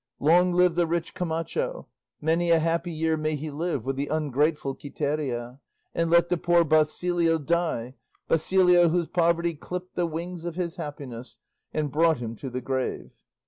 Long 0.19 0.51
live 0.53 0.73
the 0.73 0.87
rich 0.87 1.13
Camacho! 1.13 1.85
many 2.19 2.49
a 2.49 2.57
happy 2.57 2.91
year 2.91 3.15
may 3.15 3.35
he 3.35 3.51
live 3.51 3.85
with 3.85 3.97
the 3.97 4.07
ungrateful 4.07 4.73
Quiteria! 4.73 5.59
and 5.93 6.09
let 6.09 6.29
the 6.29 6.37
poor 6.37 6.63
Basilio 6.63 7.37
die, 7.37 7.93
Basilio 8.27 8.89
whose 8.89 9.07
poverty 9.09 9.53
clipped 9.53 9.93
the 9.93 10.07
wings 10.07 10.43
of 10.43 10.55
his 10.55 10.77
happiness, 10.77 11.37
and 11.71 11.91
brought 11.91 12.17
him 12.17 12.35
to 12.37 12.49
the 12.49 12.61
grave!" 12.61 13.11